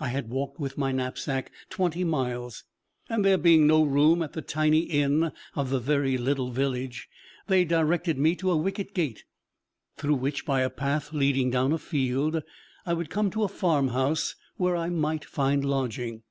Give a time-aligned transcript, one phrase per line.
[0.00, 2.64] I had walked with my knapsack twenty miles;
[3.08, 7.08] and, there being no room at the tiny inn of the very little village,
[7.46, 9.22] they directed me to a wicket gate,
[9.96, 12.42] through which by a path leading down a field
[12.84, 16.24] I would come to a farmhouse where I might find lodging.